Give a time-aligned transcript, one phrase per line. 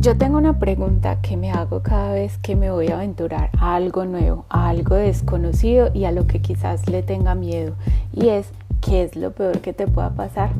[0.00, 3.74] Yo tengo una pregunta que me hago cada vez que me voy a aventurar a
[3.74, 7.74] algo nuevo, a algo desconocido y a lo que quizás le tenga miedo.
[8.14, 8.48] Y es,
[8.80, 10.52] ¿qué es lo peor que te pueda pasar?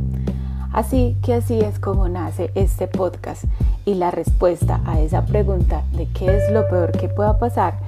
[0.74, 3.44] Así que así es como nace este podcast.
[3.86, 7.78] Y la respuesta a esa pregunta de qué es lo peor que pueda pasar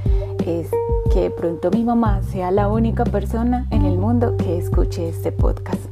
[0.46, 0.70] es
[1.12, 5.32] que de pronto mi mamá sea la única persona en el mundo que escuche este
[5.32, 5.84] podcast.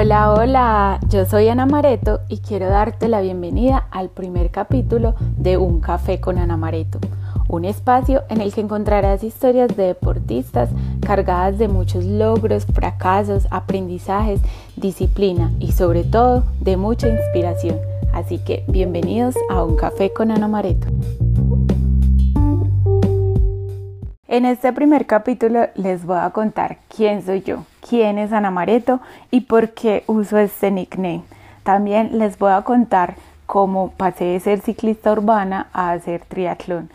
[0.00, 5.58] Hola, hola, yo soy Ana Mareto y quiero darte la bienvenida al primer capítulo de
[5.58, 6.98] Un Café con Ana Mareto,
[7.48, 10.70] un espacio en el que encontrarás historias de deportistas
[11.06, 14.40] cargadas de muchos logros, fracasos, aprendizajes,
[14.74, 17.76] disciplina y sobre todo de mucha inspiración.
[18.14, 20.86] Así que bienvenidos a Un Café con Ana Mareto.
[24.30, 29.00] En este primer capítulo les voy a contar quién soy yo, quién es Ana Mareto
[29.32, 31.24] y por qué uso este nickname.
[31.64, 36.90] También les voy a contar cómo pasé de ser ciclista urbana a hacer triatlón.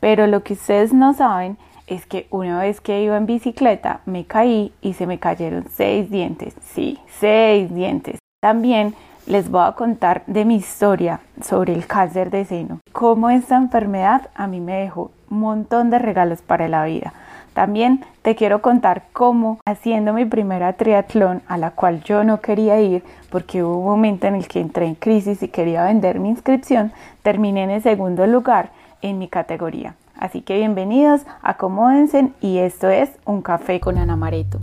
[0.00, 1.58] Pero lo que ustedes no saben
[1.88, 6.10] es que una vez que iba en bicicleta me caí y se me cayeron seis
[6.10, 6.54] dientes.
[6.72, 8.18] Sí, seis dientes.
[8.40, 8.94] También
[9.28, 12.78] les voy a contar de mi historia sobre el cáncer de seno.
[12.92, 17.12] Cómo esta enfermedad a mí me dejó un montón de regalos para la vida.
[17.52, 22.80] También te quiero contar cómo haciendo mi primera triatlón a la cual yo no quería
[22.80, 26.30] ir porque hubo un momento en el que entré en crisis y quería vender mi
[26.30, 26.92] inscripción,
[27.22, 28.70] terminé en el segundo lugar
[29.02, 29.94] en mi categoría.
[30.18, 34.58] Así que bienvenidos, acomódense y esto es Un Café con Ana Mareto.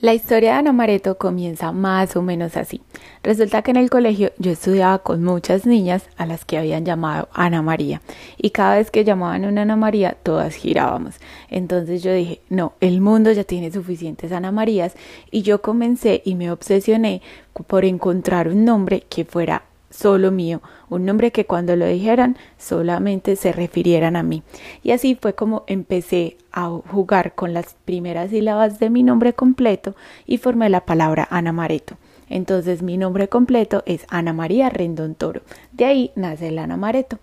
[0.00, 2.80] La historia de Ana Mareto comienza más o menos así.
[3.22, 7.28] Resulta que en el colegio yo estudiaba con muchas niñas a las que habían llamado
[7.34, 8.00] Ana María
[8.38, 11.16] y cada vez que llamaban una Ana María todas girábamos.
[11.50, 14.94] Entonces yo dije, no, el mundo ya tiene suficientes Ana Marías
[15.30, 17.20] y yo comencé y me obsesioné
[17.66, 23.36] por encontrar un nombre que fuera solo mío, un nombre que cuando lo dijeran solamente
[23.36, 24.42] se refirieran a mí.
[24.82, 29.94] Y así fue como empecé a jugar con las primeras sílabas de mi nombre completo
[30.26, 31.96] y formé la palabra Ana Mareto.
[32.28, 35.42] Entonces mi nombre completo es Ana María Rendón Toro.
[35.72, 37.18] De ahí nace el Ana Mareto.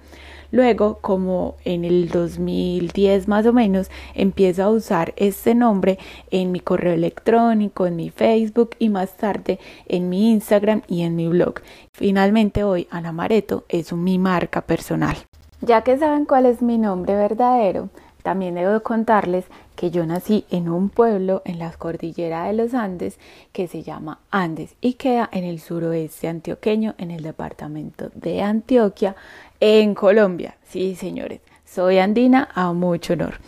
[0.52, 6.00] Luego, como en el 2010 más o menos, empiezo a usar este nombre
[6.32, 11.16] en mi correo electrónico, en mi Facebook y más tarde en mi Instagram y en
[11.16, 11.62] mi blog.
[11.92, 15.18] Finalmente hoy Ana Mareto es mi marca personal.
[15.62, 17.90] Ya que saben cuál es mi nombre verdadero,
[18.28, 19.46] también debo contarles
[19.78, 23.20] que yo nací en un pueblo en la cordillera de los Andes
[23.54, 29.16] que se llama Andes y queda en el suroeste antioqueño en el departamento de Antioquia
[29.60, 30.58] en Colombia.
[30.68, 33.40] Sí, señores, soy andina a mucho honor.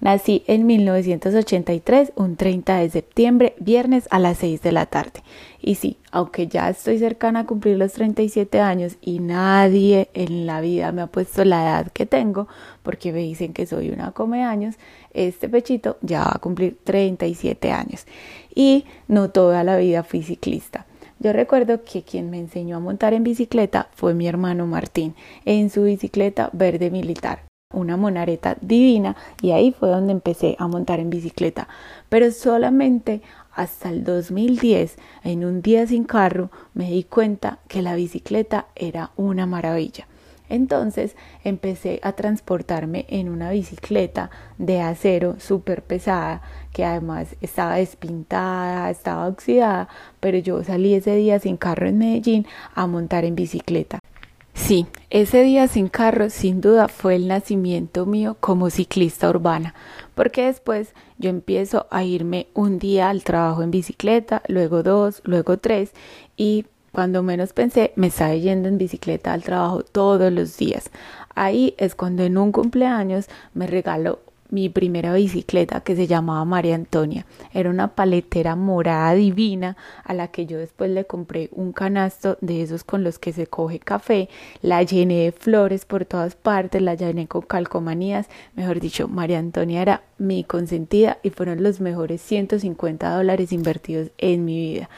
[0.00, 5.24] Nací en 1983, un 30 de septiembre, viernes a las 6 de la tarde.
[5.60, 10.60] Y sí, aunque ya estoy cercana a cumplir los 37 años y nadie en la
[10.60, 12.46] vida me ha puesto la edad que tengo,
[12.84, 14.76] porque me dicen que soy una come años,
[15.14, 18.06] este pechito ya va a cumplir 37 años.
[18.54, 20.86] Y no toda la vida fui ciclista.
[21.20, 25.14] Yo recuerdo que quien me enseñó a montar en bicicleta fue mi hermano Martín,
[25.44, 31.00] en su bicicleta verde militar una monareta divina y ahí fue donde empecé a montar
[31.00, 31.68] en bicicleta.
[32.08, 33.20] Pero solamente
[33.52, 39.10] hasta el 2010, en un día sin carro, me di cuenta que la bicicleta era
[39.16, 40.06] una maravilla.
[40.48, 46.42] Entonces empecé a transportarme en una bicicleta de acero súper pesada,
[46.72, 49.88] que además estaba despintada, estaba oxidada,
[50.20, 53.98] pero yo salí ese día sin carro en Medellín a montar en bicicleta.
[54.54, 59.74] Sí, ese día sin carro sin duda fue el nacimiento mío como ciclista urbana,
[60.14, 65.58] porque después yo empiezo a irme un día al trabajo en bicicleta, luego dos, luego
[65.58, 65.92] tres
[66.36, 66.66] y
[66.98, 70.90] cuando menos pensé me estaba yendo en bicicleta al trabajo todos los días.
[71.36, 74.18] Ahí es cuando en un cumpleaños me regaló
[74.50, 77.24] mi primera bicicleta que se llamaba María Antonia.
[77.54, 82.62] Era una paletera morada divina a la que yo después le compré un canasto de
[82.62, 84.28] esos con los que se coge café,
[84.60, 88.26] la llené de flores por todas partes, la llené con calcomanías,
[88.56, 94.44] mejor dicho, María Antonia era mi consentida y fueron los mejores 150 dólares invertidos en
[94.44, 94.90] mi vida.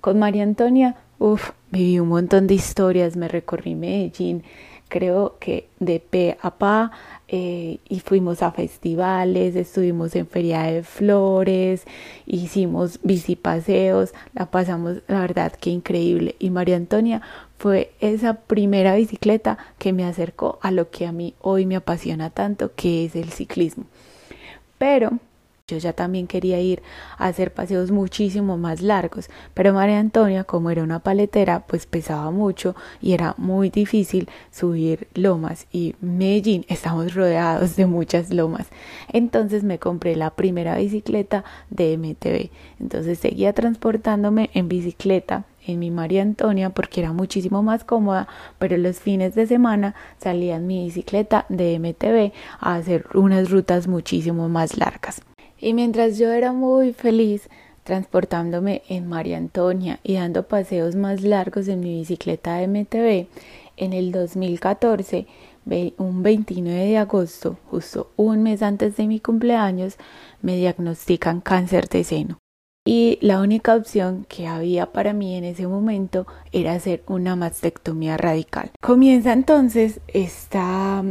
[0.00, 4.44] Con María Antonia, uff, viví un montón de historias, me recorrí Medellín,
[4.88, 6.92] creo que de pe a pa
[7.28, 11.84] eh, y fuimos a festivales, estuvimos en feria de flores,
[12.26, 17.22] hicimos bicipaseos, la pasamos la verdad que increíble y María Antonia
[17.56, 22.28] fue esa primera bicicleta que me acercó a lo que a mí hoy me apasiona
[22.28, 23.84] tanto que es el ciclismo.
[24.76, 25.18] Pero
[25.66, 26.82] Yo ya también quería ir
[27.16, 32.30] a hacer paseos muchísimo más largos, pero María Antonia, como era una paletera, pues pesaba
[32.30, 38.66] mucho y era muy difícil subir lomas y Medellín estamos rodeados de muchas lomas.
[39.10, 42.50] Entonces me compré la primera bicicleta de MTV.
[42.78, 48.28] Entonces seguía transportándome en bicicleta en mi María Antonia porque era muchísimo más cómoda,
[48.58, 53.88] pero los fines de semana salía en mi bicicleta de MTV a hacer unas rutas
[53.88, 55.22] muchísimo más largas.
[55.60, 57.48] Y mientras yo era muy feliz
[57.84, 63.28] transportándome en María Antonia y dando paseos más largos en mi bicicleta de MTV,
[63.76, 65.26] en el 2014,
[65.98, 69.96] un 29 de agosto, justo un mes antes de mi cumpleaños,
[70.42, 72.38] me diagnostican cáncer de seno.
[72.86, 78.18] Y la única opción que había para mí en ese momento era hacer una mastectomía
[78.18, 78.70] radical.
[78.82, 81.02] Comienza entonces esta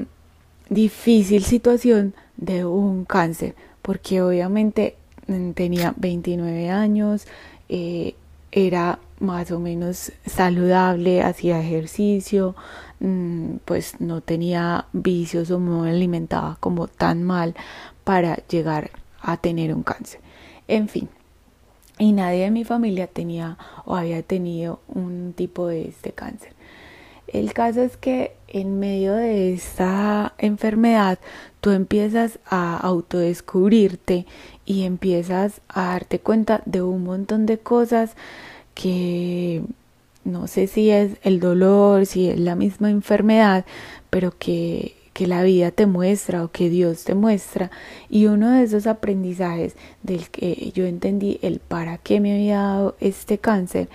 [0.70, 4.96] difícil situación de un cáncer, porque obviamente
[5.28, 7.28] mm, tenía 29 años,
[7.70, 8.16] eh,
[8.52, 12.56] era más o menos saludable, hacía ejercicio,
[13.00, 17.56] mm, pues no tenía vicios o no me alimentaba como tan mal
[18.04, 18.90] para llegar
[19.22, 20.20] a tener un cáncer.
[20.68, 21.10] En fin,
[22.00, 26.53] y nadie de mi familia tenía o había tenido un tipo de este cáncer.
[27.34, 31.18] El caso es que en medio de esta enfermedad
[31.62, 34.28] tú empiezas a autodescubrirte
[34.68, 38.16] y empiezas a darte cuenta de un montón de cosas
[38.76, 39.64] que
[40.24, 43.66] no sé si es el dolor, si es la misma enfermedad,
[44.12, 47.72] pero que, que la vida te muestra o que Dios te muestra.
[48.12, 52.96] Y uno de esos aprendizajes del que yo entendí el para qué me había dado
[53.00, 53.90] este cáncer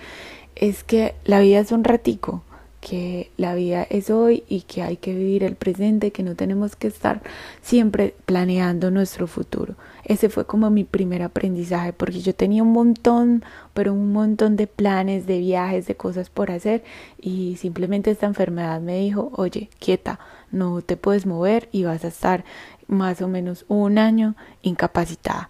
[0.55, 2.43] es que la vida es un ratico
[2.81, 6.75] que la vida es hoy y que hay que vivir el presente, que no tenemos
[6.75, 7.21] que estar
[7.61, 9.75] siempre planeando nuestro futuro.
[10.05, 13.43] Ese fue como mi primer aprendizaje, porque yo tenía un montón,
[13.73, 16.83] pero un montón de planes, de viajes, de cosas por hacer
[17.19, 20.19] y simplemente esta enfermedad me dijo, oye, quieta,
[20.51, 22.43] no te puedes mover y vas a estar
[22.87, 25.49] más o menos un año incapacitada.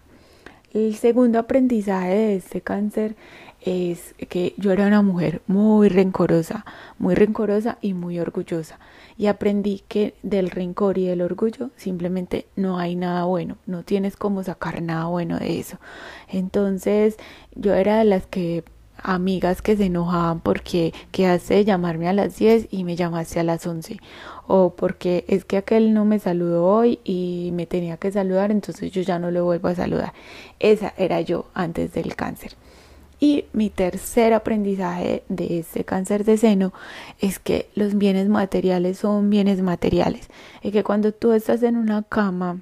[0.71, 3.15] El segundo aprendizaje de este cáncer
[3.61, 6.63] es que yo era una mujer muy rencorosa,
[6.99, 8.79] muy rencorosa y muy orgullosa.
[9.17, 14.15] Y aprendí que del rencor y del orgullo simplemente no hay nada bueno, no tienes
[14.15, 15.79] como sacar nada bueno de eso.
[16.27, 17.17] Entonces
[17.55, 18.63] yo era de las que
[19.03, 23.43] amigas que se enojaban porque quedaste de llamarme a las 10 y me llamaste a
[23.43, 23.99] las 11
[24.47, 28.91] o porque es que aquel no me saludó hoy y me tenía que saludar entonces
[28.91, 30.13] yo ya no le vuelvo a saludar
[30.59, 32.55] esa era yo antes del cáncer.
[33.21, 36.71] Y mi tercer aprendizaje de este cáncer de seno
[37.19, 40.29] es que los bienes materiales son bienes materiales.
[40.63, 42.61] Y que cuando tú estás en una cama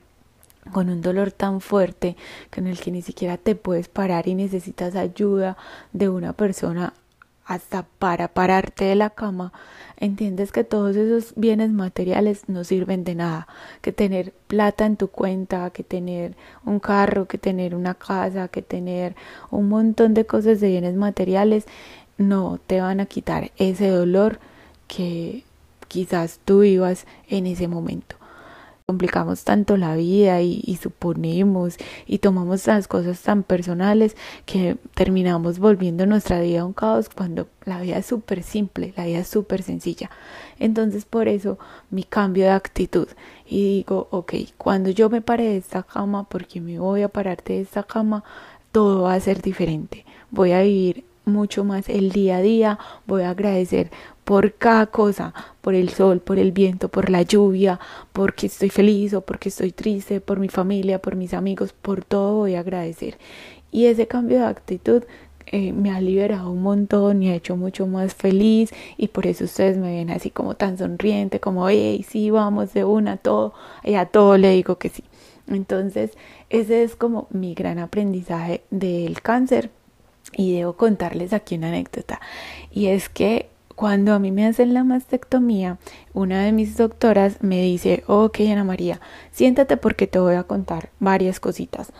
[0.71, 2.15] con un dolor tan fuerte
[2.55, 5.57] en el que ni siquiera te puedes parar y necesitas ayuda
[5.93, 6.93] de una persona
[7.47, 9.53] hasta para pararte de la cama,
[9.95, 13.47] entiendes que todos esos bienes materiales no sirven de nada,
[13.81, 16.35] que tener plata en tu cuenta, que tener
[16.65, 19.15] un carro, que tener una casa, que tener
[19.49, 21.65] un montón de cosas de bienes materiales,
[22.17, 24.39] no te van a quitar ese dolor
[24.87, 25.45] que
[25.87, 28.17] quizás tú vivas en ese momento
[28.89, 31.75] complicamos tanto la vida y, suponemos
[32.05, 37.81] y tomamos las cosas tan personales que terminamos volviendo nuestra vida un caos cuando la
[37.81, 40.09] vida es súper simple, la vida es súper sencilla.
[40.57, 43.09] Entonces por eso mi cambio de actitud
[43.45, 47.53] y digo, ok, cuando yo me pare de esta cama, porque me voy a pararte
[47.53, 48.23] de esta cama,
[48.71, 50.05] todo va a ser diferente.
[50.31, 53.91] Voy a vivir mucho más el día a día, voy a agradecer
[54.23, 57.79] por cada cosa, por el sol, por el viento, por la lluvia,
[58.13, 62.35] porque estoy feliz o porque estoy triste, por mi familia, por mis amigos, por todo
[62.35, 63.17] voy a agradecer.
[63.71, 65.03] Y ese cambio de actitud
[65.49, 69.45] eh, me ha liberado un montón y ha hecho mucho más feliz y por eso
[69.45, 73.53] ustedes me ven así como tan sonriente, como, hey, sí, vamos de una, todo,
[73.83, 75.03] y a todo le digo que sí.
[75.47, 76.11] Entonces,
[76.49, 79.71] ese es como mi gran aprendizaje del cáncer.
[80.33, 82.19] Y debo contarles aquí una anécdota.
[82.71, 85.77] Y es que cuando a mí me hacen la mastectomía,
[86.15, 88.99] una de mis doctoras me dice, ok Ana María,
[89.31, 91.91] siéntate porque te voy a contar varias cositas.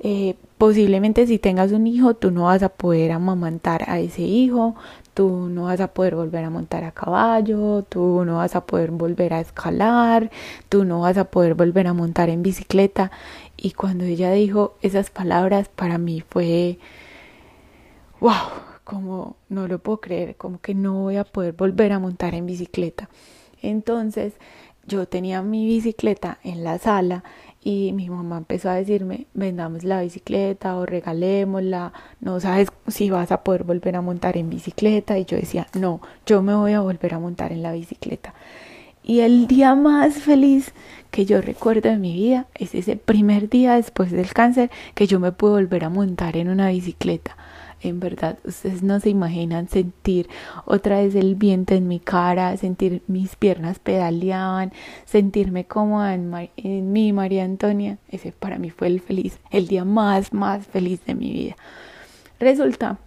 [0.00, 4.76] Eh, posiblemente si tengas un hijo, tú no vas a poder amamantar a ese hijo,
[5.12, 8.90] tú no vas a poder volver a montar a caballo, tú no vas a poder
[8.90, 10.30] volver a escalar,
[10.70, 13.10] tú no vas a poder volver a montar en bicicleta.
[13.58, 16.78] Y cuando ella dijo esas palabras, para mí fue,
[18.20, 22.34] wow como no lo puedo creer, como que no voy a poder volver a montar
[22.36, 23.10] en bicicleta.
[23.60, 24.34] Entonces
[24.86, 27.24] yo tenía mi bicicleta en la sala
[27.64, 33.32] y mi mamá empezó a decirme, vendamos la bicicleta o regalémosla, no sabes si vas
[33.32, 35.18] a poder volver a montar en bicicleta.
[35.18, 38.34] Y yo decía, no, yo me voy a volver a montar en la bicicleta.
[39.02, 40.72] Y el día más feliz
[41.10, 45.18] que yo recuerdo de mi vida es ese primer día después del cáncer que yo
[45.18, 47.36] me pude volver a montar en una bicicleta.
[47.88, 50.28] En verdad, ustedes no se imaginan sentir
[50.64, 54.72] otra vez el viento en mi cara, sentir mis piernas pedaleaban,
[55.04, 57.98] sentirme como en, en mi María Antonia.
[58.08, 61.56] Ese para mí fue el feliz, el día más, más feliz de mi vida.
[62.38, 62.98] Resulta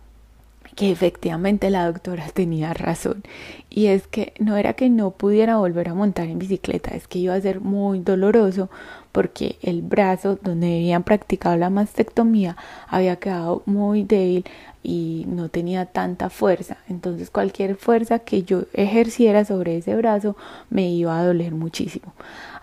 [0.75, 3.24] que efectivamente la doctora tenía razón
[3.69, 7.19] y es que no era que no pudiera volver a montar en bicicleta, es que
[7.19, 8.69] iba a ser muy doloroso
[9.12, 12.56] porque el brazo donde habían practicado la mastectomía
[12.88, 14.46] había quedado muy débil
[14.82, 20.38] y no tenía tanta fuerza, entonces cualquier fuerza que yo ejerciera sobre ese brazo
[20.70, 22.13] me iba a doler muchísimo.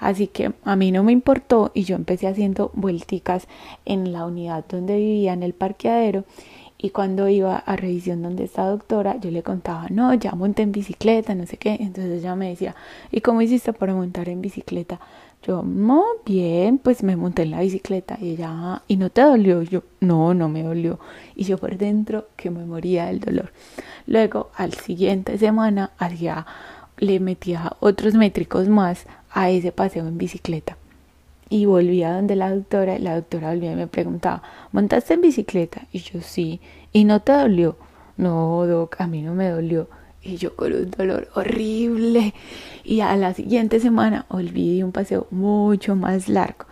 [0.00, 3.46] Así que a mí no me importó y yo empecé haciendo vuelticas
[3.84, 6.24] en la unidad donde vivía en el parqueadero
[6.78, 10.72] y cuando iba a revisión donde esta doctora, yo le contaba, no, ya monté en
[10.72, 11.76] bicicleta, no sé qué.
[11.80, 12.76] Entonces ella me decía,
[13.10, 15.00] ¿y cómo hiciste para montar en bicicleta?
[15.46, 18.18] Yo, no, bien, pues me monté en la bicicleta.
[18.20, 19.62] Y ella, ah, ¿y no te dolió?
[19.62, 20.98] Yo, no, no me dolió.
[21.36, 23.52] Y yo por dentro que me moría del dolor.
[24.06, 26.46] Luego, al siguiente semana, hacía,
[26.98, 30.76] le metía otros métricos más a ese paseo en bicicleta
[31.48, 35.82] y volvía donde la doctora y la doctora volvía y me preguntaba, ¿montaste en bicicleta?
[35.92, 36.60] Y yo sí,
[36.92, 37.76] ¿y no te dolió?
[38.16, 39.88] No, doc, a mí no me dolió.
[40.26, 42.34] Y yo con un dolor horrible.
[42.82, 46.66] Y a la siguiente semana volví de un paseo mucho más largo.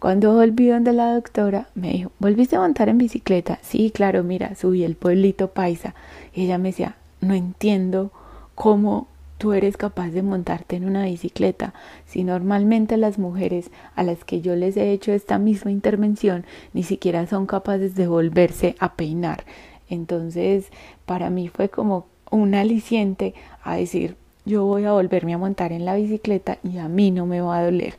[0.00, 3.60] Cuando volví donde la doctora, me dijo, ¿volviste a montar en bicicleta?
[3.62, 5.94] Sí, claro, mira, subí el pueblito paisa.
[6.34, 8.10] Y ella me decía, no entiendo
[8.56, 9.06] cómo
[9.38, 11.74] tú eres capaz de montarte en una bicicleta.
[12.04, 16.82] Si normalmente las mujeres a las que yo les he hecho esta misma intervención ni
[16.82, 19.44] siquiera son capaces de volverse a peinar.
[19.88, 20.66] Entonces,
[21.06, 25.84] para mí fue como un aliciente a decir, yo voy a volverme a montar en
[25.84, 27.94] la bicicleta y a mí no me va a doler.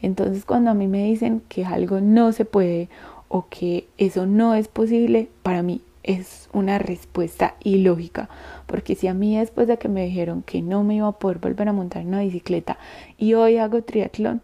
[0.00, 2.88] Entonces, cuando a mí me dicen que algo no se puede
[3.28, 8.28] o que eso no es posible, para mí es una respuesta ilógica,
[8.66, 11.38] porque si a mí después de que me dijeron que no me iba a poder
[11.38, 12.78] volver a montar una bicicleta
[13.16, 14.42] y hoy hago triatlón,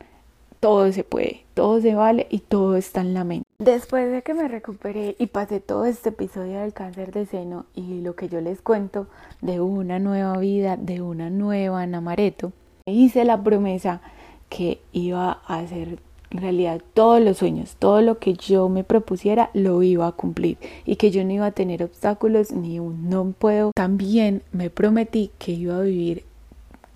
[0.60, 3.44] todo se puede, todo se vale y todo está en la mente.
[3.58, 8.00] Después de que me recuperé y pasé todo este episodio del cáncer de seno y
[8.00, 9.06] lo que yo les cuento
[9.40, 12.52] de una nueva vida, de una nueva Namareto,
[12.86, 14.00] hice la promesa
[14.48, 15.98] que iba a hacer
[16.30, 20.96] realidad todos los sueños, todo lo que yo me propusiera lo iba a cumplir y
[20.96, 23.72] que yo no iba a tener obstáculos ni un no puedo.
[23.74, 26.24] También me prometí que iba a vivir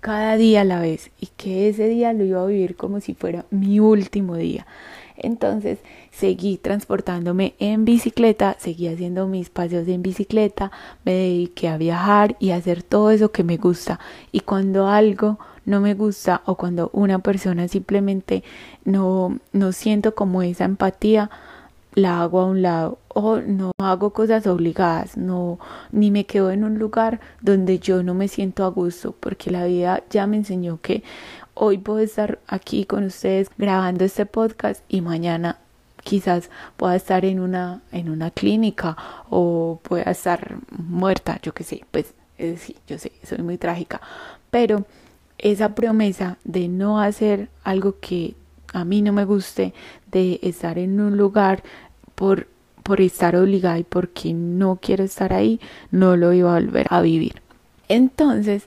[0.03, 3.13] cada día a la vez y que ese día lo iba a vivir como si
[3.13, 4.67] fuera mi último día.
[5.15, 5.79] Entonces
[6.11, 10.73] seguí transportándome en bicicleta, seguí haciendo mis paseos en bicicleta,
[11.05, 14.01] me dediqué a viajar y a hacer todo eso que me gusta.
[14.33, 18.43] Y cuando algo no me gusta o cuando una persona simplemente
[18.83, 21.29] no, no siento como esa empatía,
[21.95, 25.59] la hago a un lado o no hago cosas obligadas, no
[25.91, 29.65] ni me quedo en un lugar donde yo no me siento a gusto, porque la
[29.65, 31.03] vida ya me enseñó que
[31.53, 35.57] hoy puedo estar aquí con ustedes grabando este podcast y mañana
[36.03, 38.97] quizás pueda estar en una en una clínica
[39.29, 44.01] o pueda estar muerta, yo qué sé, pues es, sí, yo sé, soy muy trágica,
[44.49, 44.85] pero
[45.37, 48.35] esa promesa de no hacer algo que
[48.73, 49.73] a mí no me guste,
[50.11, 51.63] de estar en un lugar
[52.15, 52.47] por,
[52.83, 55.61] por estar obligada y porque no quiero estar ahí,
[55.91, 57.41] no lo iba a volver a vivir.
[57.87, 58.65] Entonces,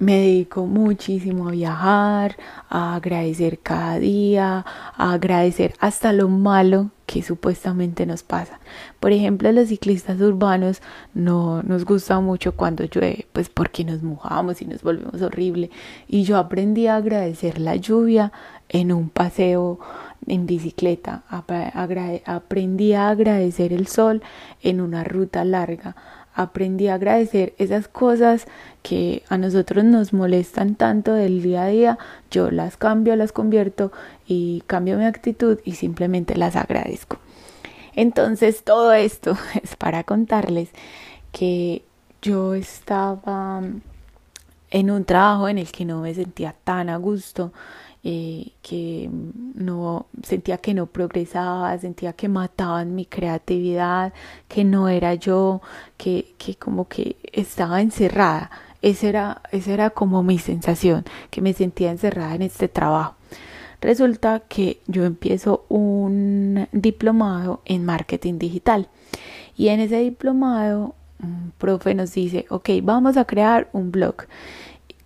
[0.00, 2.36] me dedico muchísimo a viajar,
[2.70, 4.64] a agradecer cada día,
[4.96, 8.60] a agradecer hasta lo malo que supuestamente nos pasa.
[8.98, 10.80] Por ejemplo, los ciclistas urbanos
[11.12, 15.70] no nos gusta mucho cuando llueve, pues porque nos mojamos y nos volvemos horrible.
[16.08, 18.32] Y yo aprendí a agradecer la lluvia
[18.70, 19.78] en un paseo
[20.26, 24.22] en bicicleta, aprendí a agradecer el sol
[24.62, 25.96] en una ruta larga.
[26.32, 28.46] Aprendí a agradecer esas cosas
[28.82, 31.98] que a nosotros nos molestan tanto del día a día,
[32.30, 33.90] yo las cambio, las convierto
[34.26, 37.18] y cambio mi actitud y simplemente las agradezco.
[37.94, 40.70] Entonces todo esto es para contarles
[41.32, 41.82] que
[42.22, 43.62] yo estaba
[44.70, 47.52] en un trabajo en el que no me sentía tan a gusto,
[48.02, 49.10] eh, que
[49.54, 54.12] no sentía que no progresaba, sentía que mataban mi creatividad,
[54.48, 55.60] que no era yo,
[55.96, 58.50] que, que como que estaba encerrada.
[58.82, 63.16] Esa era, esa era como mi sensación, que me sentía encerrada en este trabajo.
[63.80, 68.88] Resulta que yo empiezo un diplomado en marketing digital
[69.56, 74.24] y en ese diplomado un profe nos dice, ok, vamos a crear un blog.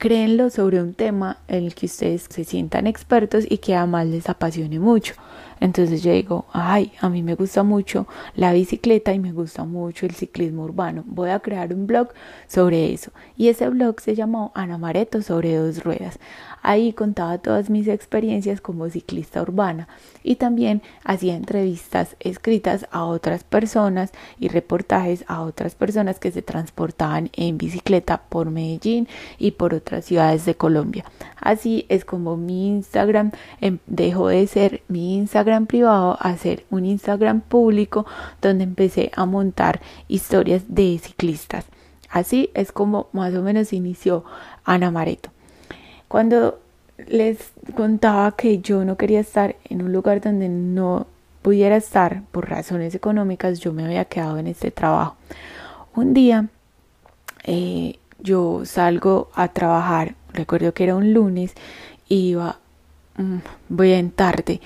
[0.04, 4.28] Créenlo sobre un tema en el que ustedes se sientan expertos y que además les
[4.28, 5.14] apasione mucho.
[5.60, 10.04] Entonces yo digo, ay, a mí me gusta mucho la bicicleta y me gusta mucho
[10.04, 11.04] el ciclismo urbano.
[11.06, 12.08] Voy a crear un blog
[12.48, 13.12] sobre eso.
[13.38, 16.18] Y ese blog se llamó Ana Mareto sobre dos ruedas.
[16.66, 19.86] Ahí contaba todas mis experiencias como ciclista urbana
[20.22, 26.40] y también hacía entrevistas escritas a otras personas y reportajes a otras personas que se
[26.40, 31.04] transportaban en bicicleta por Medellín y por otras ciudades de Colombia.
[31.38, 36.86] Así es como mi Instagram em, dejó de ser mi Instagram privado a ser un
[36.86, 38.06] Instagram público
[38.40, 41.66] donde empecé a montar historias de ciclistas.
[42.08, 44.24] Así es como más o menos inició
[44.64, 45.33] Ana Mareto.
[46.08, 46.60] Cuando
[47.08, 51.06] les contaba que yo no quería estar en un lugar donde no
[51.42, 55.16] pudiera estar por razones económicas, yo me había quedado en este trabajo.
[55.94, 56.48] Un día
[57.44, 61.52] eh, yo salgo a trabajar, recuerdo que era un lunes,
[62.08, 62.58] iba
[63.16, 63.36] mm,
[63.68, 64.60] voy en tarde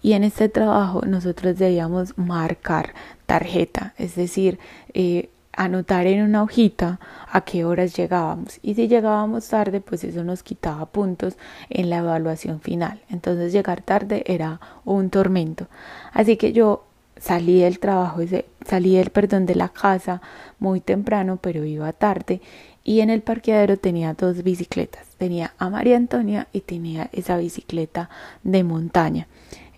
[0.00, 2.94] y en este trabajo nosotros debíamos marcar
[3.26, 4.58] tarjeta, es decir,
[4.94, 6.98] eh, anotar en una hojita
[7.30, 8.58] a qué horas llegábamos.
[8.62, 11.36] Y si llegábamos tarde pues eso nos quitaba puntos
[11.68, 13.00] en la evaluación final.
[13.10, 15.66] Entonces llegar tarde era un tormento.
[16.12, 16.84] Así que yo
[17.16, 18.20] salí del trabajo
[18.66, 20.20] salí del perdón de la casa
[20.58, 22.40] muy temprano pero iba tarde.
[22.84, 25.06] Y en el parqueadero tenía dos bicicletas.
[25.16, 28.10] Tenía a María Antonia y tenía esa bicicleta
[28.42, 29.28] de montaña.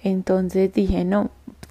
[0.02, 1.30] Entonces dije no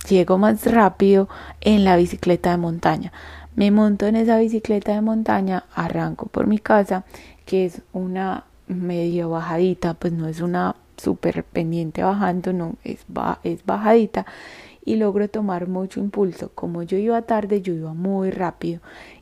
[0.10, 1.29] llego más rápido
[1.62, 3.13] en la bicicleta de montaña
[3.55, 7.05] me monto en esa bicicleta de montaña, arranco por mi casa,
[7.45, 13.05] que es una medio bajadita, pues no es una súper pendiente bajando, no, es,
[13.43, 14.25] es bajadita
[14.86, 16.51] y logro tomar mucho impulso.
[16.55, 18.81] Como yo iba tarde, yo iba muy rápido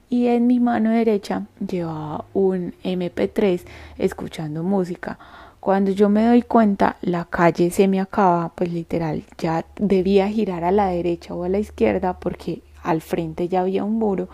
[0.09, 3.61] y en mi mano derecha llevaba un MP3
[3.97, 5.17] escuchando música.
[5.61, 10.63] Cuando yo me doy cuenta, la calle se me acaba, pues literal, ya debía girar
[10.63, 14.29] a la derecha o a la izquierda porque al frente ya había un muro.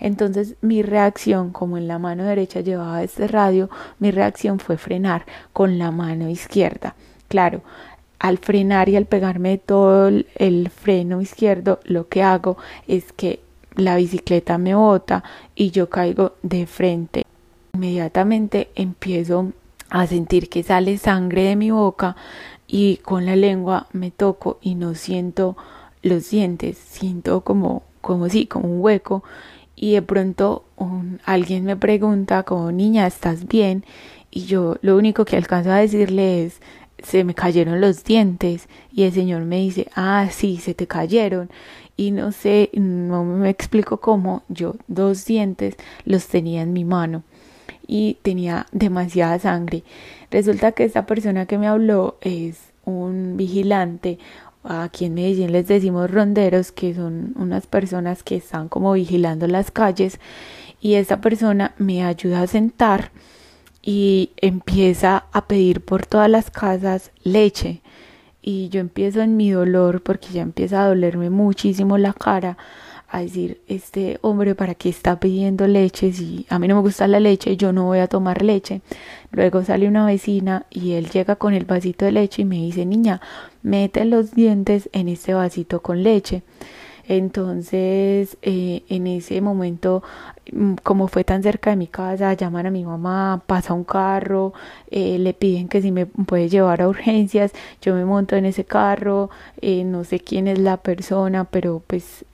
[0.00, 5.26] Entonces mi reacción, como en la mano derecha llevaba este radio, mi reacción fue frenar
[5.52, 6.94] con la mano izquierda.
[7.28, 7.62] Claro,
[8.18, 12.56] al frenar y al pegarme todo el freno izquierdo, lo que hago
[12.86, 13.40] es que
[13.74, 15.22] la bicicleta me bota
[15.54, 17.24] y yo caigo de frente.
[17.74, 19.52] Inmediatamente empiezo
[19.90, 22.16] a sentir que sale sangre de mi boca
[22.66, 25.56] y con la lengua me toco y no siento
[26.02, 29.22] los dientes, siento como como si, como un hueco,
[29.76, 30.64] y de pronto
[31.26, 33.84] alguien me pregunta como niña, ¿estás bien?
[34.30, 36.62] Y yo lo único que alcanzo a decirle es,
[37.02, 41.50] se me cayeron los dientes y el señor me dice, ah, sí, se te cayeron.
[41.98, 47.24] Y no sé, no me explico cómo, yo dos dientes los tenía en mi mano
[47.86, 49.84] y tenía demasiada sangre.
[50.30, 54.18] Resulta que esta persona que me habló es un vigilante,
[54.64, 59.70] Aquí en Medellín les decimos ronderos, que son unas personas que están como vigilando las
[59.70, 60.18] calles
[60.80, 63.10] y esta persona me ayuda a sentar
[63.82, 67.82] y empieza a pedir por todas las casas leche.
[68.42, 72.56] Y yo empiezo en mi dolor porque ya empieza a dolerme muchísimo la cara
[73.08, 76.12] a decir, este hombre, ¿para qué está pidiendo leche?
[76.12, 78.82] Si a mí no me gusta la leche, yo no voy a tomar leche.
[79.30, 82.84] Luego sale una vecina y él llega con el vasito de leche y me dice,
[82.84, 83.20] niña,
[83.62, 86.42] mete los dientes en este vasito con leche.
[87.08, 90.02] Entonces, eh, en ese momento,
[90.52, 94.52] mm, como fue tan cerca de mi casa, llaman a mi mamá, pasa un carro,
[94.90, 98.64] eh, le piden que si me puede llevar a urgencias, yo me monto en ese
[98.64, 99.30] carro,
[99.62, 102.26] eh, no sé quién es la persona, pero pues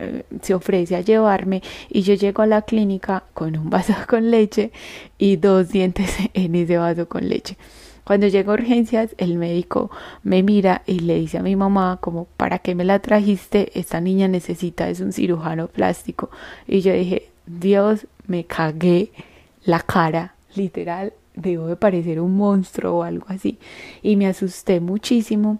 [0.42, 4.72] se ofrece a llevarme y yo llego a la clínica con un vaso con leche
[5.18, 7.56] y dos dientes en ese vaso con leche.
[8.04, 9.90] Cuando llego a urgencias, el médico
[10.22, 13.78] me mira y le dice a mi mamá como, ¿para qué me la trajiste?
[13.78, 16.30] Esta niña necesita, es un cirujano plástico.
[16.68, 19.10] Y yo dije, Dios, me cagué
[19.64, 23.58] la cara, literal, debo de parecer un monstruo o algo así.
[24.02, 25.58] Y me asusté muchísimo.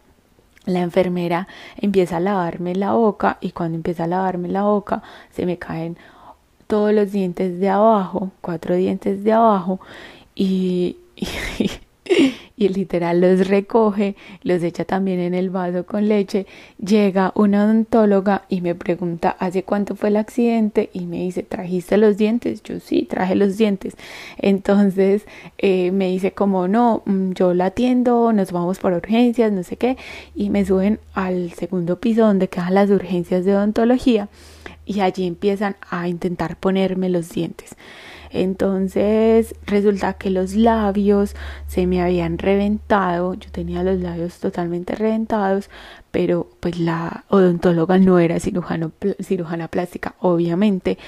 [0.67, 5.45] La enfermera empieza a lavarme la boca y cuando empieza a lavarme la boca se
[5.45, 5.99] me caen
[6.67, 9.79] todos los dientes de abajo, cuatro dientes de abajo
[10.35, 11.71] y, y
[12.57, 16.47] literal los recoge, los echa también en el vaso con leche.
[16.79, 21.97] Llega una odontóloga y me pregunta hace cuánto fue el accidente y me dice, ¿trajiste
[21.97, 22.63] los dientes?
[22.63, 23.95] Yo sí, traje los dientes.
[24.39, 25.27] Entonces
[25.59, 29.77] eh, me dice como no, mm, yo la atiendo, nos vamos por urgencias, no sé
[29.77, 29.97] qué,
[30.35, 34.29] y me suben al segundo piso donde quedan las urgencias de odontología
[34.87, 37.75] y allí empiezan a intentar ponerme los dientes.
[38.35, 41.37] Entonces resulta que los labios
[41.69, 45.71] se me habían reventado, yo tenía los labios totalmente reventados,
[46.11, 48.91] pero pues la odontóloga no era cirujano,
[49.23, 50.99] cirujana plástica, obviamente,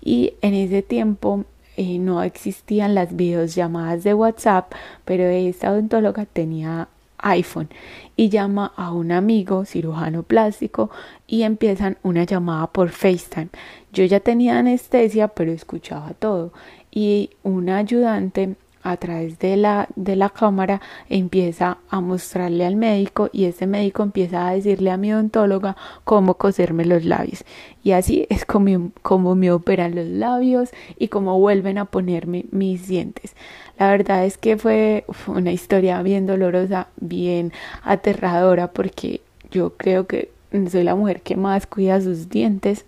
[0.00, 1.44] y en ese tiempo
[1.76, 4.72] eh, no existían las videollamadas de WhatsApp,
[5.04, 6.86] pero esta odontóloga tenía
[7.18, 7.68] iPhone
[8.14, 10.90] y llama a un amigo cirujano plástico
[11.26, 13.48] y empiezan una llamada por FaceTime.
[13.92, 16.52] Yo ya tenía anestesia, pero escuchaba todo
[16.96, 20.80] y un ayudante a través de la, de la cámara
[21.10, 26.38] empieza a mostrarle al médico y ese médico empieza a decirle a mi odontóloga cómo
[26.38, 27.44] coserme los labios.
[27.84, 32.88] Y así es como, como me operan los labios y cómo vuelven a ponerme mis
[32.88, 33.34] dientes.
[33.78, 40.30] La verdad es que fue una historia bien dolorosa, bien aterradora porque yo creo que
[40.70, 42.86] soy la mujer que más cuida sus dientes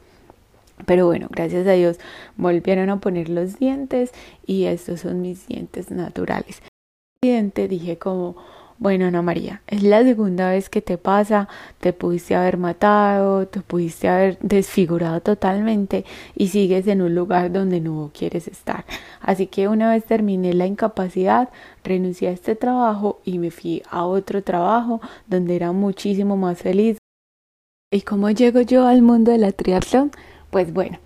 [0.87, 1.99] pero bueno, gracias a Dios
[2.37, 4.13] volvieron a poner los dientes
[4.47, 6.63] y estos son mis dientes naturales.
[7.21, 8.37] Dije como,
[8.79, 11.49] bueno Ana María, es la segunda vez que te pasa,
[11.81, 16.05] te pudiste haber matado, te pudiste haber desfigurado totalmente
[16.37, 18.85] y sigues en un lugar donde no quieres estar.
[19.21, 21.49] Así que una vez terminé la incapacidad,
[21.83, 26.99] renuncié a este trabajo y me fui a otro trabajo donde era muchísimo más feliz.
[27.91, 30.13] ¿Y cómo llego yo al mundo de la triatlón?
[30.51, 30.99] Pues bueno,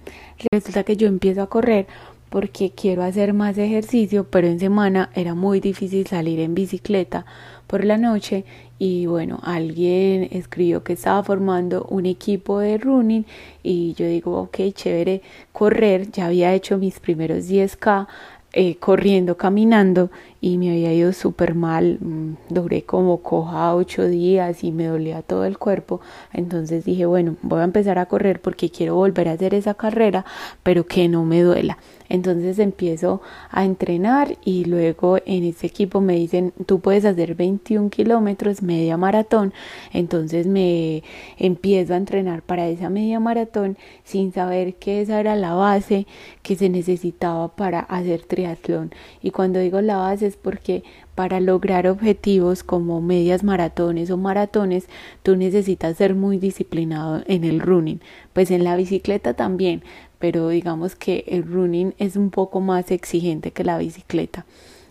[0.52, 1.87] resulta que yo empiezo a correr
[2.31, 7.26] porque quiero hacer más ejercicio, pero en semana era muy difícil salir en bicicleta
[7.66, 8.44] por la noche
[8.78, 13.26] y bueno, alguien escribió que estaba formando un equipo de running
[13.62, 18.07] y yo digo, ok, chévere, correr, ya había hecho mis primeros 10K,
[18.55, 20.11] eh, corriendo, caminando
[20.41, 25.23] y me había ido súper mal, mm, duré como coja ocho días y me dolía
[25.23, 26.01] todo el cuerpo,
[26.33, 30.25] entonces dije bueno voy a empezar a correr porque quiero volver a hacer esa carrera
[30.62, 31.79] pero que no me duela,
[32.12, 37.88] entonces empiezo a entrenar y luego en ese equipo me dicen tú puedes hacer 21
[37.88, 39.55] kilómetros media maratón,
[39.94, 41.03] entonces me
[41.38, 46.07] empiezo a entrenar para esa media maratón sin saber que esa era la base
[46.42, 50.83] que se necesitaba para hacer triatlón y cuando digo la base es porque
[51.14, 54.88] para lograr objetivos como medias maratones o maratones,
[55.22, 58.01] tú necesitas ser muy disciplinado en el running.
[58.33, 59.83] Pues en la bicicleta también,
[60.23, 64.47] pero digamos que el running es un poco más exigente que la bicicleta.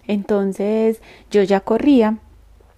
[0.06, 2.17] Entonces yo ya corría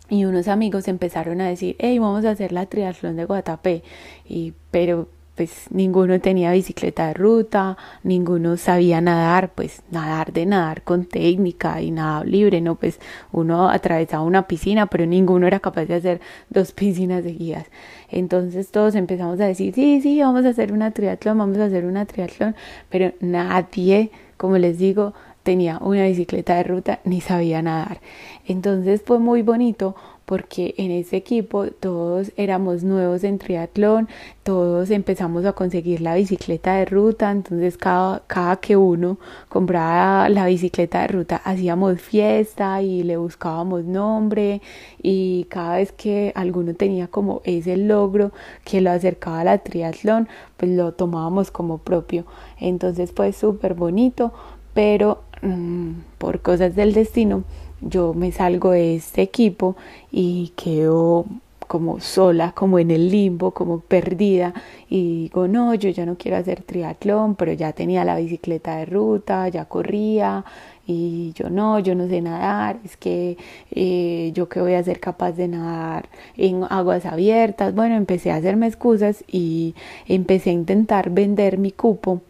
[0.08, 3.82] y unos amigos empezaron a decir, hey, vamos a hacer la triatlón de Guatapé.
[4.24, 10.84] Y, pero pues ninguno tenía bicicleta de ruta, ninguno sabía nadar, pues nadar de nadar
[10.84, 13.00] con técnica y nada libre, no, pues
[13.32, 17.66] uno atravesaba una piscina, pero ninguno era capaz de hacer dos piscinas de guías.
[18.10, 21.86] Entonces todos empezamos a decir, sí, sí, vamos a hacer una triatlón, vamos a hacer
[21.86, 22.56] una triatlón,
[22.90, 28.00] pero nadie, como les digo, tenía una bicicleta de ruta ni sabía nadar.
[28.46, 29.96] Entonces fue muy bonito
[30.34, 34.10] porque en ese equipo todos éramos nuevos en triatlón,
[34.42, 40.48] todos empezamos a conseguir la bicicleta de ruta, entonces cada, cada que uno compraba la
[40.48, 44.64] bicicleta de ruta hacíamos fiesta y le buscábamos nombre
[45.04, 48.32] y cada vez que alguno tenía como ese logro
[48.64, 52.26] que lo acercaba a la triatlón, pues lo tomábamos como propio.
[52.60, 54.34] Entonces fue súper bonito,
[54.74, 57.44] pero mm, por cosas del destino
[57.88, 59.76] yo me salgo de este equipo
[60.12, 61.26] y quedo
[61.68, 64.54] como sola, como en el limbo, como perdida.
[64.90, 68.86] Y digo, no, yo ya no quiero hacer triatlón, pero ya tenía la bicicleta de
[68.86, 70.44] ruta, ya corría
[70.86, 73.38] y yo no, yo no sé nadar, es que
[73.72, 78.36] eh, yo que voy a ser capaz de nadar en aguas abiertas, bueno, empecé a
[78.36, 79.76] hacerme excusas y
[80.08, 82.22] empecé a intentar vender mi cupo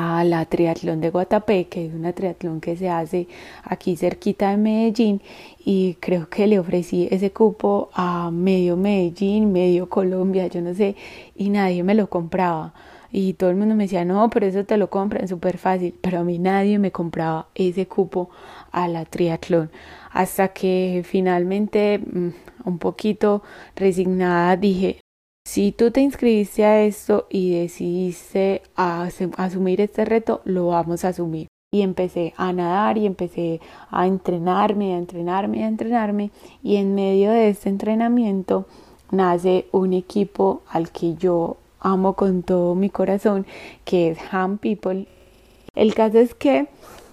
[0.00, 3.28] a la triatlón de Guatapé, que es una triatlón que se hace
[3.62, 5.20] aquí cerquita de Medellín
[5.64, 10.96] y creo que le ofrecí ese cupo a medio Medellín, medio Colombia, yo no sé,
[11.36, 12.72] y nadie me lo compraba.
[13.12, 16.20] Y todo el mundo me decía, no, pero eso te lo compran súper fácil, pero
[16.20, 18.30] a mí nadie me compraba ese cupo
[18.70, 19.70] a la triatlón.
[20.12, 22.28] Hasta que finalmente, mm,
[22.64, 23.42] un poquito
[23.74, 25.00] resignada, dije,
[25.50, 31.48] si tú te inscribiste a esto y decidiste asumir este reto, lo vamos a asumir.
[31.72, 33.60] y empecé a nadar y empecé
[33.90, 36.30] a entrenarme, a entrenarme, a entrenarme
[36.62, 38.66] y en medio de este entrenamiento
[39.10, 43.44] nace un equipo al que yo amo con todo mi corazón
[43.84, 45.08] que es Ham People.
[45.74, 46.68] El caso es que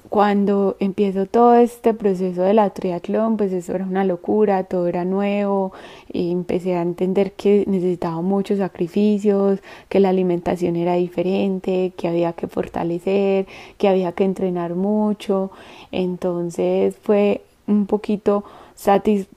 [0.10, 5.06] cuando empiezo todo este proceso de la triatlón, pues eso era una locura, todo era
[5.06, 5.74] nuevo,
[6.12, 12.34] y empecé a entender que necesitaba muchos sacrificios, que la alimentación era diferente, que había
[12.34, 15.52] que fortalecer, que había que entrenar mucho,
[15.92, 18.44] entonces fue un poquito
[18.76, 19.28] satis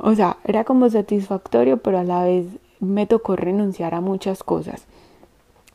[0.00, 2.46] o sea, era como satisfactorio, pero a la vez
[2.80, 4.84] me tocó renunciar a muchas cosas.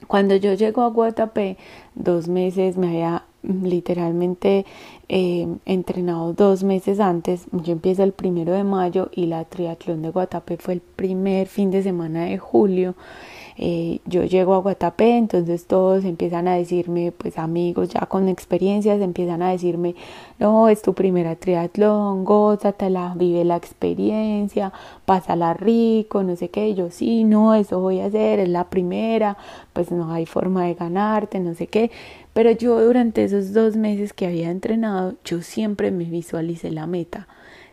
[0.08, 1.58] Cuando yo llego a Guatapé,
[1.96, 4.66] dos meses me había literalmente
[5.10, 7.46] eh, entrenado dos meses antes.
[7.52, 11.72] Yo empiezo el primero de mayo y la triatlón de Guatapé fue el primer fin
[11.72, 12.96] de semana de julio.
[13.58, 19.00] Eh, yo llego a Guatapé, entonces todos empiezan a decirme, pues amigos ya con experiencias,
[19.00, 19.96] empiezan a decirme,
[20.40, 24.74] no, es tu primera triatlón, gózatela, vive la experiencia,
[25.06, 29.38] pásala rico, no sé qué, yo sí, no, eso voy a hacer, es la primera,
[29.72, 31.92] pues no hay forma de ganarte, no sé qué,
[32.34, 37.28] pero yo durante esos dos meses que había entrenado, yo siempre me visualicé la meta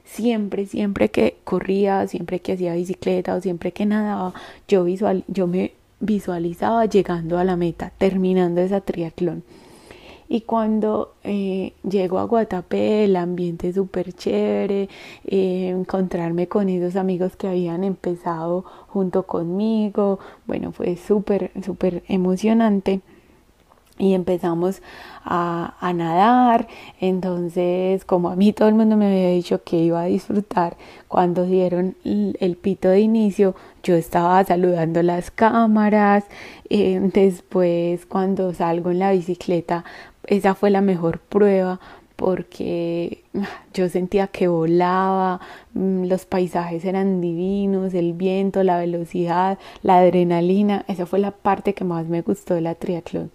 [0.04, 4.34] siempre, siempre que corría, siempre que hacía bicicleta o siempre que nadaba,
[4.68, 9.44] yo, visual, yo me visualizaba llegando a la meta, terminando esa triatlón.
[10.28, 14.88] Y cuando eh, llego a Guatapé, el ambiente súper chévere,
[15.26, 23.02] eh, encontrarme con esos amigos que habían empezado junto conmigo, bueno, fue súper, súper emocionante
[23.98, 24.82] y empezamos
[25.24, 26.66] a, a, nadar.
[27.00, 30.76] Entonces, como a mí todo el mundo me había dicho que iba a disfrutar,
[31.08, 36.24] cuando dieron el, pito de inicio, yo estaba saludando las cámaras.
[36.70, 39.84] Eh, después, cuando salgo en la bicicleta,
[40.24, 41.80] esa fue la mejor prueba
[42.16, 45.40] porque ah, yo sentía que volaba,
[45.74, 51.74] mm, los paisajes eran divinos, el viento, la velocidad, la adrenalina, esa fue la parte
[51.74, 53.32] que más me gustó de la triatlón.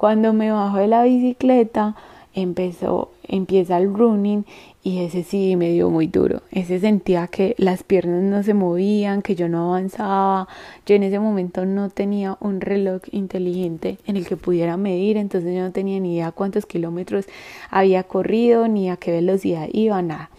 [0.00, 1.94] Cuando me bajo de la bicicleta,
[2.32, 4.46] empezó, empieza el running
[4.82, 6.40] y ese sí me dio muy duro.
[6.50, 10.48] Ese sentía que las piernas no se movían, que yo no avanzaba.
[10.86, 15.54] Yo en ese momento no tenía un reloj inteligente en el que pudiera medir, entonces
[15.54, 17.26] yo no tenía ni idea cuántos kilómetros
[17.68, 20.30] había corrido, ni a qué velocidad iba, nada.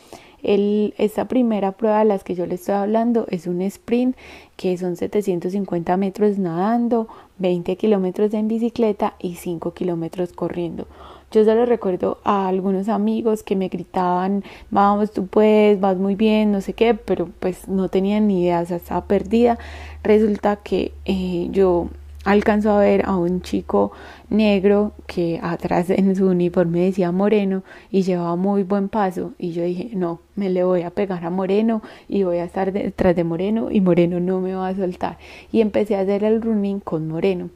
[0.43, 4.15] El, esta primera prueba de las que yo le estoy hablando es un sprint
[4.57, 7.07] que son 750 metros nadando,
[7.39, 10.87] 20 kilómetros en bicicleta y 5 kilómetros corriendo.
[11.31, 16.51] Yo solo recuerdo a algunos amigos que me gritaban, vamos, tú puedes, vas muy bien,
[16.51, 19.57] no sé qué, pero pues no tenían ni idea, o estaba perdida.
[20.03, 21.87] Resulta que eh, yo
[22.23, 23.91] alcanzó a ver a un chico
[24.29, 29.33] negro que atrás en su uniforme decía Moreno y llevaba muy buen paso.
[29.37, 32.71] Y yo dije no me le voy a pegar a Moreno y voy a estar
[32.71, 35.17] detrás de Moreno y Moreno no me va a soltar.
[35.51, 37.49] Y empecé a hacer el running con Moreno.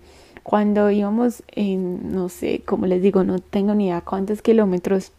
[0.43, 5.11] Cuando íbamos en no sé como les digo no tengo ni idea cuántos kilómetros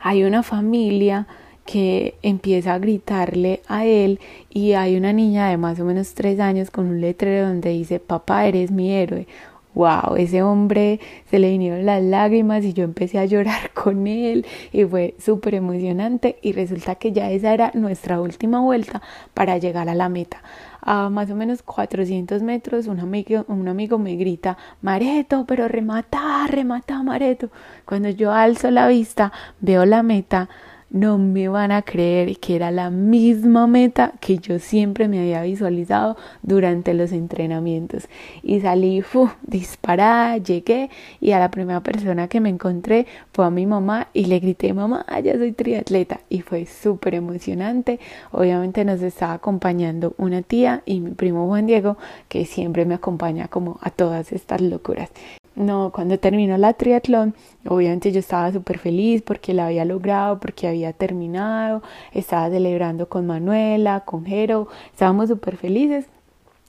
[0.00, 1.26] hay una familia
[1.64, 4.20] que empieza a gritarle a él
[4.50, 8.00] y hay una niña de más o menos tres años con un letrero donde dice
[8.00, 9.26] papá eres mi héroe
[9.74, 14.46] wow, ese hombre se le vinieron las lágrimas y yo empecé a llorar con él
[14.72, 19.02] y fue súper emocionante y resulta que ya esa era nuestra última vuelta
[19.34, 20.42] para llegar a la meta.
[20.84, 26.46] A más o menos 400 metros un amigo, un amigo me grita, Mareto, pero remata,
[26.48, 27.50] remata, Mareto.
[27.84, 30.48] Cuando yo alzo la vista, veo la meta
[30.92, 35.42] no me van a creer que era la misma meta que yo siempre me había
[35.42, 38.08] visualizado durante los entrenamientos.
[38.42, 39.02] Y salí
[39.42, 44.26] disparada, llegué y a la primera persona que me encontré fue a mi mamá y
[44.26, 46.20] le grité, mamá, ya soy triatleta.
[46.28, 47.98] Y fue súper emocionante.
[48.30, 51.96] Obviamente nos estaba acompañando una tía y mi primo Juan Diego,
[52.28, 55.10] que siempre me acompaña como a todas estas locuras.
[55.54, 57.34] No, cuando terminó la triatlón,
[57.68, 63.26] obviamente yo estaba súper feliz porque la había logrado, porque había terminado, estaba celebrando con
[63.26, 66.06] Manuela, con Jero, estábamos súper felices.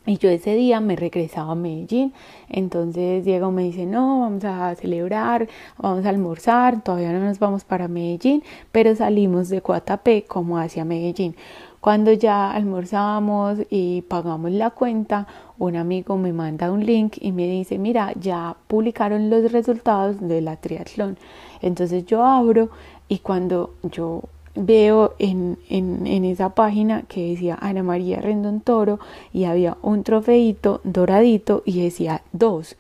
[0.06, 2.12] Y yo ese día me regresaba a Medellín,
[2.50, 7.64] entonces Diego me dice, no, vamos a celebrar, vamos a almorzar, todavía no nos vamos
[7.64, 8.44] para Medellín,
[8.74, 11.38] pero salimos de Coatapé como hacia Medellín.
[11.84, 15.28] Cuando ya almorzamos y pagamos la cuenta,
[15.60, 20.40] un amigo me manda un link y me dice, mira, ya publicaron los resultados de
[20.40, 21.18] la triatlón.
[21.62, 22.70] Entonces yo abro
[23.10, 24.22] y cuando yo
[24.56, 29.02] veo en, en, esa página que decía Ana María Rendón Toro
[29.34, 32.78] y había un trofeito doradito y decía dos.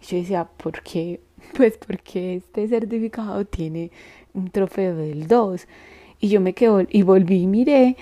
[0.00, 1.20] Yo decía, ¿por qué
[1.58, 3.90] pues porque este certificado tiene
[4.32, 5.66] un trofeo del 2.
[6.20, 7.96] Y yo me quedé y volví y miré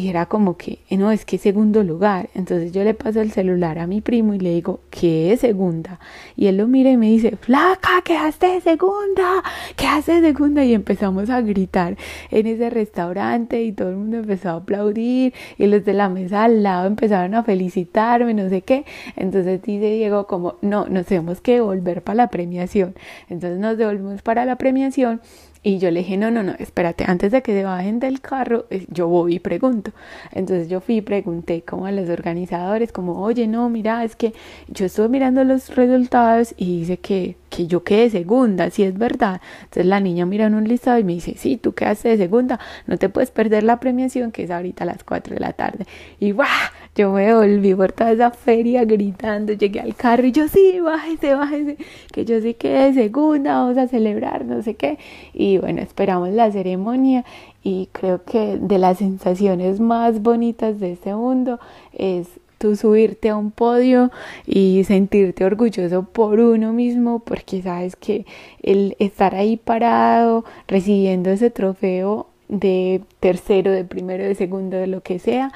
[0.00, 2.30] y era como que, eh, no, es que segundo lugar.
[2.34, 6.00] Entonces yo le paso el celular a mi primo y le digo, ¿qué es segunda?
[6.36, 9.42] Y él lo mira y me dice, flaca, quedaste de segunda,
[9.76, 10.64] quedaste segunda.
[10.64, 11.96] Y empezamos a gritar
[12.30, 16.44] en ese restaurante y todo el mundo empezó a aplaudir y los de la mesa
[16.44, 18.86] al lado empezaron a felicitarme, no sé qué.
[19.16, 22.94] Entonces dice Diego como, no, nos tenemos que volver para la premiación.
[23.28, 25.20] Entonces nos devolvimos para la premiación
[25.62, 28.66] y yo le dije, no, no, no, espérate, antes de que se bajen del carro,
[28.70, 29.89] eh, yo voy y pregunto.
[30.32, 34.32] Entonces yo fui y pregunté como a los organizadores, como, oye, no, mira, es que
[34.68, 39.42] yo estuve mirando los resultados y dice que que yo quedé segunda, si es verdad.
[39.64, 42.58] Entonces la niña mira en un listado y me dice, sí, tú quedaste de segunda,
[42.86, 45.84] no te puedes perder la premiación que es ahorita a las 4 de la tarde.
[46.18, 46.48] Y ¡guau!
[46.94, 51.34] Yo me volví por toda esa feria gritando, llegué al carro y yo, sí, bájese,
[51.34, 51.76] bájese,
[52.12, 54.98] que yo sí quedé de segunda, vamos a celebrar, no sé qué.
[55.32, 57.24] Y bueno, esperamos la ceremonia
[57.62, 61.60] y creo que de las sensaciones más bonitas de este mundo
[61.92, 64.10] es tú subirte a un podio
[64.46, 68.26] y sentirte orgulloso por uno mismo porque sabes que
[68.62, 75.02] el estar ahí parado recibiendo ese trofeo de tercero, de primero, de segundo, de lo
[75.02, 75.52] que sea,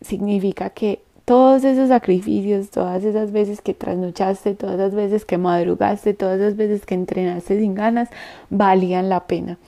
[0.00, 6.14] significa que todos esos sacrificios, todas esas veces que trasnochaste, todas esas veces que madrugaste,
[6.14, 8.10] todas esas veces que entrenaste sin ganas,
[8.50, 9.58] valían la pena.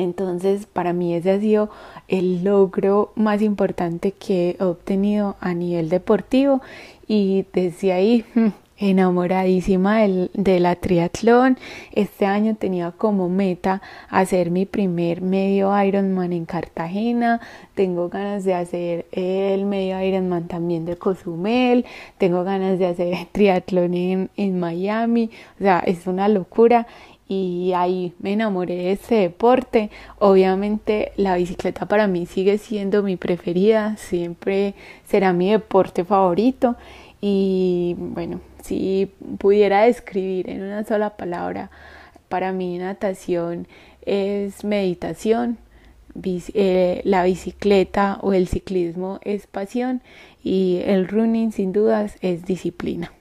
[0.00, 1.68] Entonces, para mí ese ha sido
[2.08, 6.62] el logro más importante que he obtenido a nivel deportivo
[7.06, 8.24] y desde ahí
[8.80, 11.58] enamoradísima de la triatlón.
[11.92, 17.40] Este año tenía como meta hacer mi primer medio Ironman en Cartagena.
[17.74, 21.84] Tengo ganas de hacer el medio Ironman también de Cozumel.
[22.16, 25.30] Tengo ganas de hacer triatlón en, en Miami.
[25.60, 26.86] O sea, es una locura
[27.30, 29.88] y ahí me enamoré de este deporte.
[30.18, 34.74] Obviamente la bicicleta para mí sigue siendo mi preferida, siempre
[35.06, 36.74] será mi deporte favorito
[37.20, 41.70] y bueno, si pudiera describir en una sola palabra,
[42.28, 43.68] para mí natación
[44.02, 45.58] es meditación,
[46.24, 50.02] eh, la bicicleta o el ciclismo es pasión
[50.42, 53.12] y el running sin dudas es disciplina.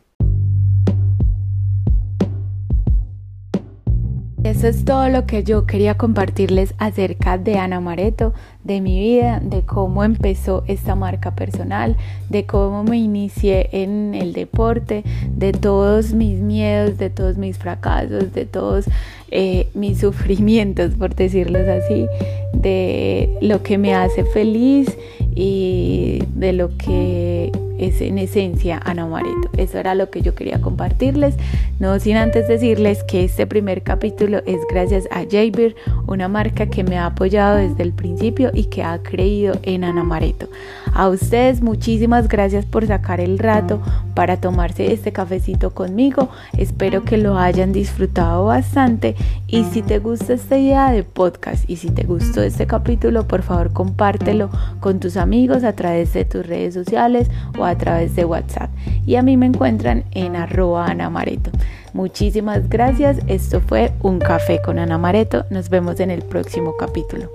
[4.44, 9.42] Eso es todo lo que yo quería compartirles acerca de Ana Mareto, de mi vida,
[9.44, 11.98] de cómo empezó esta marca personal,
[12.30, 15.04] de cómo me inicié en el deporte,
[15.36, 18.86] de todos mis miedos, de todos mis fracasos, de todos
[19.30, 22.08] eh, mis sufrimientos, por decirlos así,
[22.54, 24.98] de lo que me hace feliz
[25.36, 29.50] y de lo que es en esencia Ana Mareto.
[29.58, 31.36] Eso era lo que yo quería compartirles.
[31.80, 35.76] No sin antes decirles que este primer capítulo es gracias a Jaybir,
[36.08, 40.04] una marca que me ha apoyado desde el principio y que ha creído en Ana
[40.04, 40.50] Mareto.
[40.94, 43.82] A ustedes muchísimas gracias por sacar el rato
[44.16, 46.30] para tomarse este cafecito conmigo.
[46.58, 49.16] Espero que lo hayan disfrutado bastante
[49.48, 53.44] y si te gusta esta idea de podcast y si te gustó este capítulo, por
[53.44, 58.26] favor compártelo con tus amigos a través de tus redes sociales o a través de
[58.26, 58.70] WhatsApp.
[59.06, 61.52] Y a mí me encuentran en arroba Ana Mareto.
[61.94, 63.20] Muchísimas gracias.
[63.28, 65.46] Esto fue Un Café con Ana Mareto.
[65.50, 67.30] Nos vemos en el próximo capítulo.